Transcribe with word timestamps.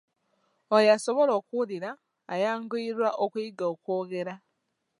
Oyo 0.75 0.89
asobola 0.97 1.31
okuwulira 1.39 1.89
ayanguyirwa 2.33 3.09
okuyiga 3.23 3.65
okwogera. 3.73 4.33